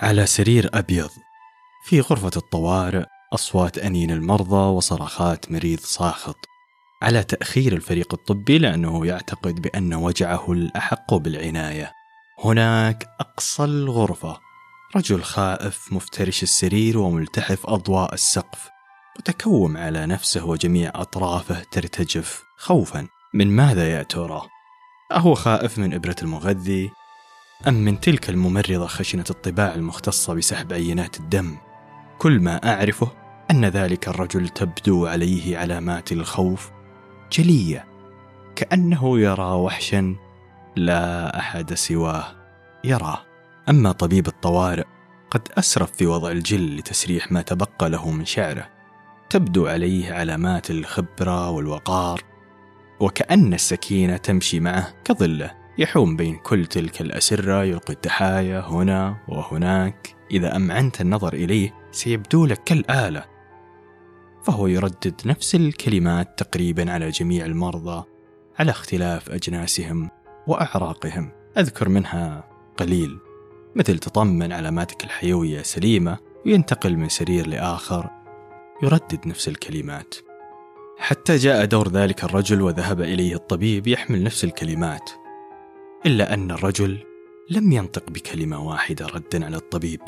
[0.00, 1.10] على سرير أبيض
[1.84, 3.04] في غرفة الطوارئ
[3.34, 6.36] أصوات أنين المرضى وصرخات مريض ساخط.
[7.02, 11.92] على تأخير الفريق الطبي لأنه يعتقد بأن وجعه الأحق بالعناية.
[12.44, 14.40] هناك أقصى الغرفة
[14.96, 18.68] رجل خائف مفترش السرير وملتحف أضواء السقف
[19.18, 23.08] متكوم على نفسه وجميع أطرافه ترتجف خوفا.
[23.34, 24.42] من ماذا يا ترى؟
[25.12, 26.90] أهو خائف من إبرة المغذي
[27.66, 31.56] أم من تلك الممرضة خشنة الطباع المختصة بسحب عينات الدم؟
[32.18, 33.12] كل ما أعرفه
[33.50, 36.70] أن ذلك الرجل تبدو عليه علامات الخوف
[37.32, 37.86] جلية
[38.56, 40.16] كأنه يرى وحشا
[40.76, 42.24] لا أحد سواه
[42.84, 43.18] يراه.
[43.68, 44.84] أما طبيب الطوارئ
[45.30, 48.68] قد أسرف في وضع الجل لتسريح ما تبقى له من شعره
[49.30, 52.22] تبدو عليه علامات الخبرة والوقار
[53.00, 55.57] وكأن السكينة تمشي معه كظله.
[55.78, 60.16] يحوم بين كل تلك الأسرة يلقي التحايا هنا وهناك.
[60.30, 63.24] إذا أمعنت النظر إليه سيبدو لك كالآلة.
[64.44, 68.04] فهو يردد نفس الكلمات تقريبا على جميع المرضى
[68.58, 70.10] على اختلاف أجناسهم
[70.46, 71.30] وأعراقهم.
[71.58, 72.44] أذكر منها
[72.76, 73.18] قليل.
[73.76, 78.10] مثل تطمن علاماتك الحيوية سليمة وينتقل من سرير لآخر.
[78.82, 80.14] يردد نفس الكلمات.
[80.98, 85.10] حتى جاء دور ذلك الرجل وذهب إليه الطبيب يحمل نفس الكلمات.
[86.06, 86.98] إلا أن الرجل
[87.50, 90.00] لم ينطق بكلمة واحدة ردا على الطبيب.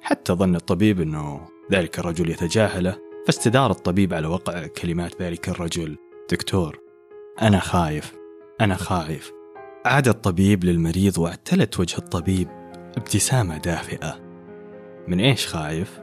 [0.00, 1.40] حتى ظن الطبيب أنه
[1.72, 5.96] ذلك الرجل يتجاهله فاستدار الطبيب على وقع كلمات ذلك الرجل.
[6.30, 6.78] دكتور
[7.42, 8.12] أنا خايف
[8.60, 9.32] أنا خايف.
[9.84, 12.48] عاد الطبيب للمريض واعتلت وجه الطبيب
[12.96, 14.20] ابتسامة دافئة.
[15.08, 16.00] من إيش خايف؟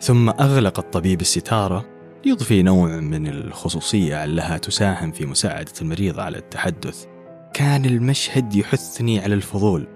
[0.00, 1.86] ثم أغلق الطبيب الستارة
[2.24, 7.13] ليضفي نوع من الخصوصية علها تساهم في مساعدة المريض على التحدث.
[7.54, 9.86] كان المشهد يحثني على الفضول.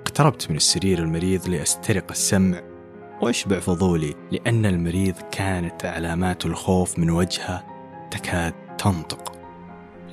[0.00, 2.60] اقتربت من السرير المريض لأسترق السمع
[3.22, 7.66] وأشبع فضولي لأن المريض كانت علامات الخوف من وجهه
[8.10, 9.32] تكاد تنطق.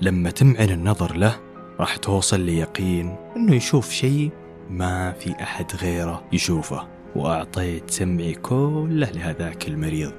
[0.01, 1.39] لما تمعن النظر له
[1.79, 4.31] راح توصل ليقين أنه يشوف شيء
[4.69, 10.13] ما في أحد غيره يشوفه وأعطيت سمعي كله لهذاك المريض.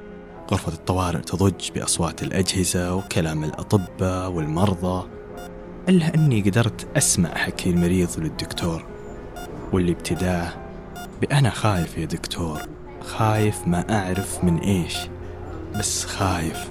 [0.50, 5.08] غرفة الطوارئ تضج بأصوات الأجهزة وكلام الأطباء والمرضى
[5.88, 8.84] إلا أني قدرت أسمع حكي المريض للدكتور
[9.72, 10.52] واللي ابتداه
[11.20, 12.60] بأنا خايف يا دكتور
[13.00, 14.96] خايف ما أعرف من إيش
[15.78, 16.70] بس خايف.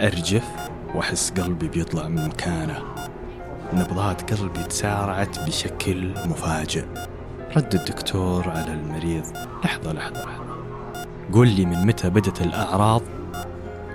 [0.00, 0.44] أرجف
[0.94, 2.82] وأحس قلبي بيطلع من مكانه.
[3.72, 6.84] نبضات قلبي تسارعت بشكل مفاجئ.
[7.56, 9.24] رد الدكتور على المريض.
[9.64, 10.56] لحظة لحظة لحظة.
[11.32, 13.02] قول لي من متى بدت الأعراض؟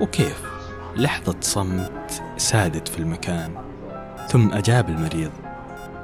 [0.02, 0.44] وكيف؟
[0.96, 3.73] لحظة صمت سادت في المكان.
[4.30, 5.32] ثم أجاب المريض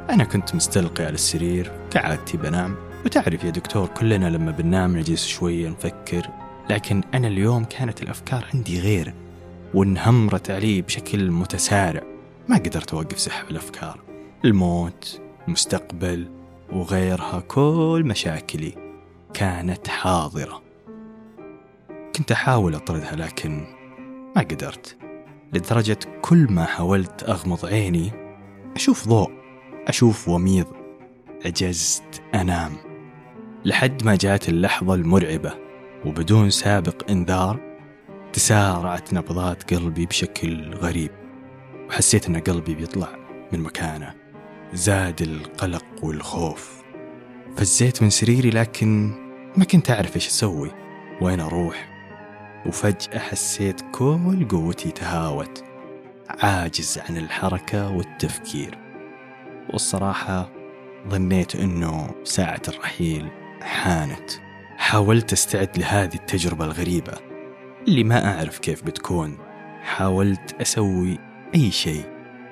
[0.09, 2.75] أنا كنت مستلقي على السرير كعادتي بنام
[3.05, 6.29] وتعرف يا دكتور كلنا لما بننام نجلس شوية نفكر
[6.69, 9.13] لكن أنا اليوم كانت الأفكار عندي غير
[9.73, 12.03] وانهمرت علي بشكل متسارع
[12.47, 13.99] ما قدرت أوقف سحب الأفكار
[14.45, 16.27] الموت المستقبل
[16.71, 18.73] وغيرها كل مشاكلي
[19.33, 20.61] كانت حاضرة.
[22.15, 23.65] كنت أحاول أطردها لكن
[24.35, 24.97] ما قدرت.
[25.53, 28.11] لدرجة كل ما حاولت أغمض عيني
[28.75, 29.31] أشوف ضوء
[29.87, 30.67] أشوف وميض
[31.45, 32.71] عجزت أنام.
[33.65, 35.53] لحد ما جات اللحظة المرعبة
[36.05, 37.59] وبدون سابق إنذار
[38.33, 41.11] تسارعت نبضات قلبي بشكل غريب
[41.89, 43.07] وحسيت أن قلبي بيطلع
[43.53, 44.13] من مكانه.
[44.73, 46.83] زاد القلق والخوف.
[47.57, 49.11] فزيت من سريري لكن
[49.57, 50.71] ما كنت أعرف إيش أسوي
[51.21, 51.88] وين أروح.
[52.65, 55.63] وفجأة حسيت كل قوتي تهاوت
[56.29, 58.77] عاجز عن الحركة والتفكير.
[59.69, 60.49] والصراحة
[61.07, 63.29] ظنيت أنه ساعة الرحيل
[63.61, 64.31] حانت.
[64.77, 67.13] حاولت أستعد لهذه التجربة الغريبة.
[67.87, 69.37] اللي ما أعرف كيف بتكون.
[69.81, 71.19] حاولت أسوي
[71.55, 72.05] أي شيء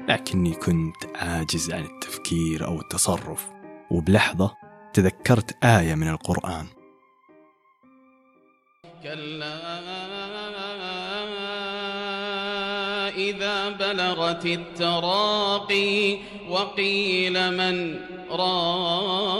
[0.10, 3.48] لكني كنت عاجز عن التفكير أو التصرف.
[3.92, 4.56] وبلحظة
[4.94, 6.66] تذكرت آية من القرآن.
[9.04, 9.58] كلا.
[13.18, 16.18] إذا بلغت التراقي
[16.50, 18.00] وقيل من
[18.32, 19.38] راق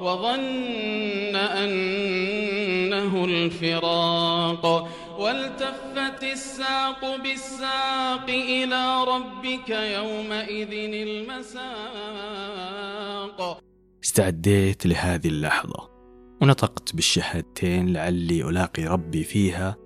[0.00, 11.98] وظن أنه الفراق والتفت الساق بالساق إلى ربك يومئذ المساق.
[14.04, 15.95] استعديت لهذه اللحظة.
[16.42, 19.76] ونطقت بالشهادتين لعلي ألاقي ربي فيها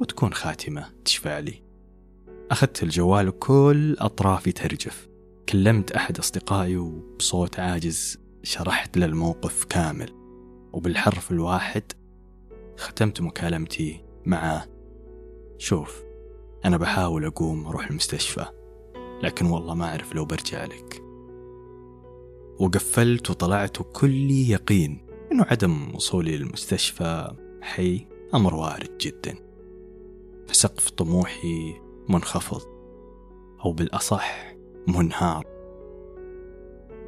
[0.00, 1.62] وتكون خاتمة تشفع لي.
[2.50, 5.08] أخذت الجوال وكل أطرافي ترجف.
[5.48, 10.10] كلمت أحد أصدقائي وبصوت عاجز شرحت له الموقف كامل.
[10.72, 11.82] وبالحرف الواحد
[12.76, 14.64] ختمت مكالمتي معاه
[15.58, 16.02] شوف
[16.64, 18.44] أنا بحاول أقوم أروح المستشفى
[19.22, 21.02] لكن والله ما أعرف لو برجع لك.
[22.58, 27.34] وقفلت وطلعت وكلي يقين أنه عدم وصولي للمستشفى.
[27.62, 29.34] حي أمر وارد جدا.
[30.48, 31.74] فسقف طموحي
[32.08, 32.62] منخفض.
[33.64, 34.54] أو بالأصح
[34.88, 35.46] منهار.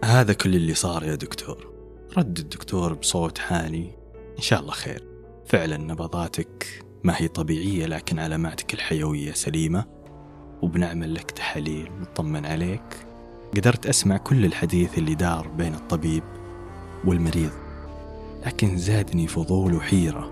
[0.04, 1.72] هذا كل اللي صار يا دكتور.
[2.16, 3.92] رد الدكتور بصوت حاني
[4.36, 5.04] إن شاء الله خير.
[5.46, 9.84] فعلا نبضاتك ما هي طبيعية لكن علاماتك الحيوية سليمة.
[10.62, 13.06] وبنعمل لك تحاليل نطمن عليك.
[13.56, 16.22] قدرت أسمع كل الحديث اللي دار بين الطبيب
[17.04, 17.65] والمريض.
[18.46, 20.30] لكن زادني فضول وحيرة.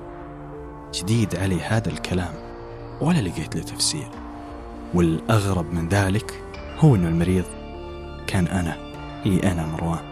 [0.94, 2.34] جديد علي هذا الكلام
[3.00, 4.08] ولا لقيت له تفسير.
[4.94, 6.42] والأغرب من ذلك
[6.78, 7.44] هو أن المريض
[8.26, 8.76] كان أنا
[9.26, 10.04] إي أنا مروان.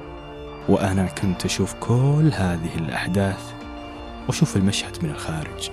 [0.69, 3.53] وأنا كنت أشوف كل هذه الأحداث
[4.27, 5.71] وأشوف المشهد من الخارج.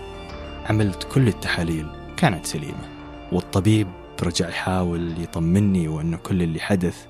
[0.70, 1.88] عملت كل التحاليل
[2.18, 2.90] كانت سليمة.
[3.32, 3.88] والطبيب
[4.24, 7.06] رجع يحاول يطمني وأنه كل اللي حدث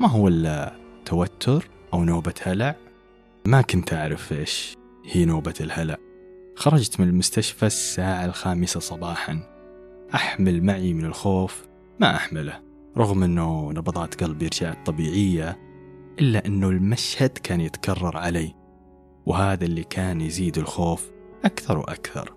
[0.00, 0.72] ما هو إلا
[1.04, 2.81] توتر أو نوبة هلع.
[3.46, 4.74] ما كنت أعرف إيش
[5.04, 5.96] هي نوبة الهلع.
[6.56, 9.40] خرجت من المستشفى الساعة الخامسة صباحا.
[10.14, 11.66] أحمل معي من الخوف.
[12.00, 12.62] ما أحمله.
[12.96, 15.58] رغم أنه نبضات قلبي رجعت طبيعية
[16.20, 18.54] إلا أنه المشهد كان يتكرر علي.
[19.26, 21.10] وهذا اللي كان يزيد الخوف
[21.44, 22.34] أكثر وأكثر.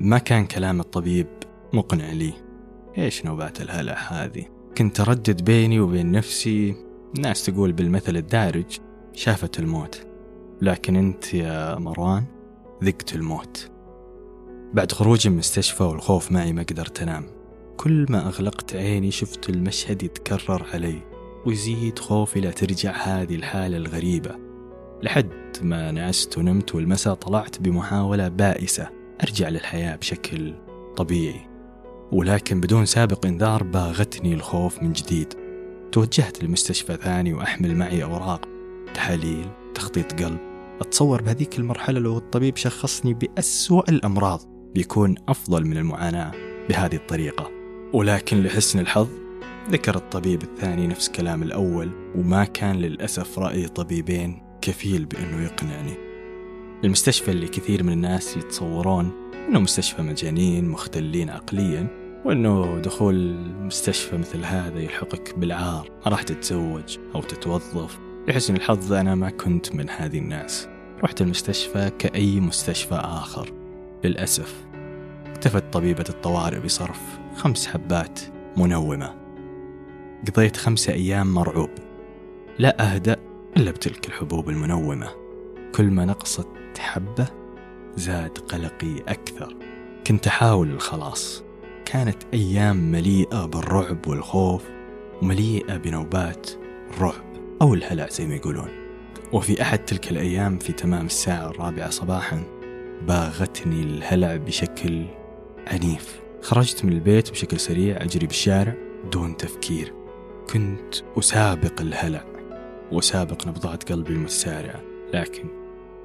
[0.00, 1.26] ما كان كلام الطبيب
[1.72, 2.32] مقنع لي.
[2.98, 4.44] إيش نوبات الهلع هذه؟
[4.78, 6.74] كنت أردد بيني وبين نفسي.
[7.18, 8.78] ناس تقول بالمثل الدارج
[9.12, 10.06] شافت الموت.
[10.62, 12.24] لكن أنت يا مروان
[12.84, 13.70] ذقت الموت.
[14.74, 17.24] بعد خروجي من المستشفى والخوف معي ما قدرت أنام
[17.76, 21.02] كل ما أغلقت عيني شفت المشهد يتكرر علي
[21.46, 24.36] ويزيد خوفي لا ترجع هذه الحالة الغريبة.
[25.02, 25.30] لحد
[25.62, 28.88] ما نعست ونمت والمساء طلعت بمحاولة بائسة
[29.22, 30.54] أرجع للحياة بشكل
[30.96, 31.40] طبيعي.
[32.12, 35.34] ولكن بدون سابق إنذار باغتني الخوف من جديد.
[35.92, 38.48] توجهت لمستشفى ثاني وأحمل معي أوراق
[38.94, 40.38] تحاليل تخطيط قلب.
[40.80, 44.40] أتصور بهذيك المرحلة لو الطبيب شخصني بأسوأ الأمراض
[44.74, 46.32] بيكون أفضل من المعاناة
[46.68, 47.50] بهذه الطريقة.
[47.92, 49.08] ولكن لحسن الحظ
[49.70, 55.94] ذكر الطبيب الثاني نفس كلام الأول وما كان للأسف رأي طبيبين كفيل بأنه يقنعني.
[56.84, 59.10] المستشفى اللي كثير من الناس يتصورون
[59.48, 65.90] أنه مستشفى مجانين مختلين عقليا وأنه دخول مستشفى مثل هذا يلحقك بالعار.
[66.06, 70.68] ما راح تتزوج أو تتوظف لحسن الحظ أنا ما كنت من هذه الناس.
[71.04, 73.52] رحت المستشفى كأي مستشفى آخر.
[74.04, 74.64] للأسف
[75.26, 77.00] اكتفت طبيبة الطوارئ بصرف
[77.36, 78.20] خمس حبات
[78.56, 79.14] منومة.
[80.28, 81.70] قضيت خمسة أيام مرعوب.
[82.58, 83.16] لا أهدأ
[83.56, 85.08] إلا بتلك الحبوب المنومة.
[85.74, 87.26] كل ما نقصت حبة
[87.96, 89.56] زاد قلقي أكثر.
[90.06, 91.42] كنت أحاول الخلاص.
[91.84, 94.62] كانت أيام مليئة بالرعب والخوف
[95.22, 96.50] ومليئة بنوبات
[96.90, 98.68] الرعب أو الهلع زي ما يقولون.
[99.32, 102.44] وفي أحد تلك الأيام في تمام الساعة الرابعة صباحا
[103.08, 105.06] باغتني الهلع بشكل
[105.66, 108.74] عنيف خرجت من البيت بشكل سريع أجري بالشارع
[109.12, 109.94] دون تفكير.
[110.50, 112.24] كنت أسابق الهلع
[112.92, 114.82] وأسابق نبضات قلبي المتسارعة
[115.14, 115.44] لكن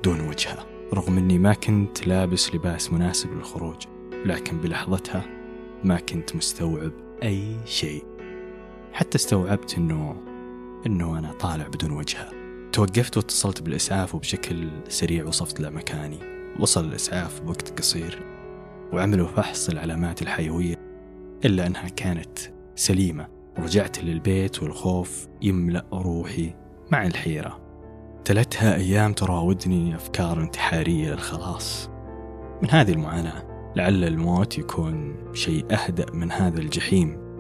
[0.04, 3.84] دون وجهة رغم أني ما كنت لابس لباس مناسب للخروج
[4.26, 5.26] لكن بلحظتها
[5.84, 6.92] ما كنت مستوعب
[7.24, 8.04] أي شيء.
[8.94, 10.31] حتى استوعبت أنه
[10.86, 12.30] أنه أنا طالع بدون وجهة.
[12.72, 16.20] توقفت واتصلت بالإسعاف وبشكل سريع وصفت له مكاني.
[16.60, 18.24] وصل الإسعاف بوقت قصير.
[18.94, 20.76] وعملوا فحص العلامات الحيوية
[21.46, 22.40] إلا أنها كانت
[22.76, 23.28] سليمة.
[23.60, 26.56] رجعت للبيت والخوف يملأ روحي
[26.92, 27.60] مع الحيرة.
[28.26, 31.90] تلتها أيام تراودني أفكار انتحارية للخلاص.
[32.62, 37.31] من هذه المعاناة لعل الموت يكون شيء أهدأ من هذا الجحيم.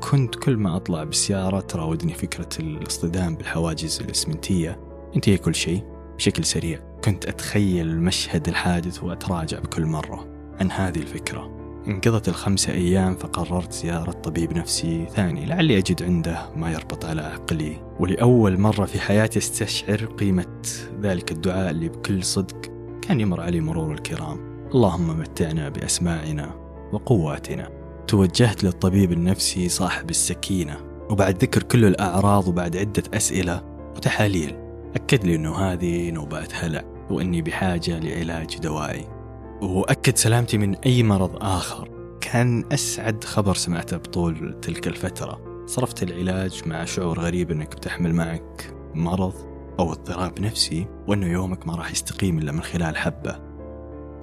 [0.00, 4.80] كنت كل ما أطلع بالسيارة تراودني فكرة الاصطدام بالحواجز الإسمنتية.
[5.14, 5.84] ينتهي كل شيء
[6.16, 6.80] بشكل سريع.
[7.04, 10.26] كنت أتخيل مشهد الحادث وأتراجع بكل مرة
[10.60, 11.56] عن هذه الفكرة.
[11.88, 15.46] انقضت الخمسة أيام فقررت زيارة طبيب نفسي ثاني.
[15.46, 17.76] لعلي أجد عنده ما يربط على عقلي.
[18.00, 20.62] ولأول مرة في حياتي أستشعر قيمة
[21.00, 24.68] ذلك الدعاء اللي بكل صدق كان يمر علي مرور الكرام.
[24.74, 26.54] اللهم متعنا بأسماعنا
[26.92, 27.79] وقواتنا.
[28.10, 30.76] توجهت للطبيب النفسي صاحب السكينة
[31.10, 33.62] وبعد ذكر كل الأعراض وبعد عدة أسئلة
[33.96, 34.56] وتحاليل
[34.96, 39.06] أكد لي أنه هذه نوبات هلع وأني بحاجة لعلاج دوائي.
[39.62, 41.88] وأكد سلامتي من أي مرض آخر.
[42.20, 45.64] كان أسعد خبر سمعته بطول تلك الفترة.
[45.66, 49.34] صرفت العلاج مع شعور غريب أنك بتحمل معك مرض
[49.78, 53.38] أو اضطراب نفسي وأنه يومك ما راح يستقيم إلا من خلال حبة.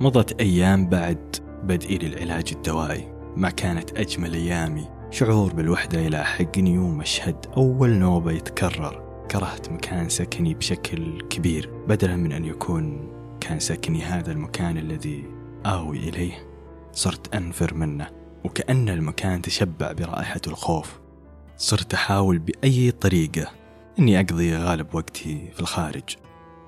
[0.02, 3.17] مضت أيام بعد بدئي للعلاج الدوائي.
[3.38, 4.88] ما كانت أجمل أيامي.
[5.12, 9.26] شعور بالوحدة يلاحقني ومشهد أول نوبة يتكرر.
[9.32, 15.26] كرهت مكان سكني بشكل كبير بدلا من أن يكون كان سكني هذا المكان الذي
[15.66, 16.48] آوي إليه.
[16.92, 18.10] صرت أنفر منه
[18.44, 21.00] وكأن المكان تشبع برائحة الخوف.
[21.58, 23.52] صرت أحاول بأي طريقة
[24.00, 26.16] أني أقضي غالب وقتي في الخارج.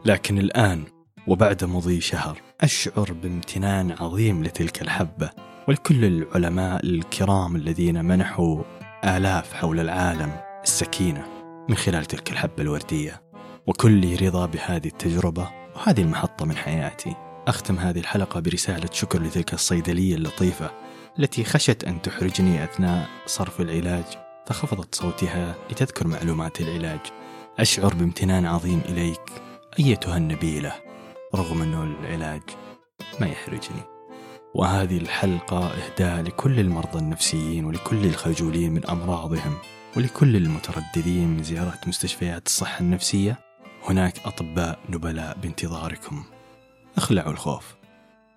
[0.06, 0.84] لكن الآن
[1.28, 5.30] وبعد مضي شهر أشعر بامتنان عظيم لتلك الحبة.
[5.70, 8.64] ولكل العلماء الكرام الذين منحوا
[9.04, 10.32] آلاف حول العالم
[10.64, 11.26] السكينة
[11.70, 13.22] من خلال تلك الحبة الوردية.
[13.68, 17.16] وكلي رضا بهذه التجربة وهذه المحطة من حياتي.
[17.48, 20.72] أختم هذه الحلقة برسالة شكر لتلك الصيدلية اللطيفة
[21.20, 24.06] التي خشت أن تحرجني أثناء صرف العلاج
[24.48, 27.00] فخفضت صوتها لتذكر معلومات العلاج.
[27.60, 29.22] أشعر بامتنان عظيم إليك
[29.80, 30.74] أيتها النبيلة
[31.36, 32.42] رغم أنه العلاج
[33.22, 33.99] ما يحرجني.
[34.54, 39.58] وهذه الحلقة إهداء لكل المرضى النفسيين ولكل الخجولين من أمراضهم
[39.98, 43.40] ولكل المترددين من زيارة مستشفيات الصحة النفسية.
[43.84, 46.24] هناك أطباء نبلاء بانتظاركم.
[46.98, 47.79] أخلعوا الخوف.